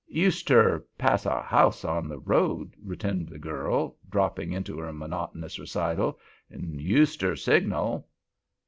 "Useter 0.07 0.83
pass 0.97 1.27
our 1.27 1.43
house 1.43 1.85
on 1.85 2.07
the 2.09 2.17
road," 2.17 2.73
returned 2.83 3.29
the 3.29 3.37
girl, 3.37 3.97
dropping 4.09 4.51
into 4.51 4.79
her 4.79 4.91
monotonous 4.91 5.59
recital, 5.59 6.17
"and 6.49 6.81
useter 6.81 7.35
signal." 7.35 8.07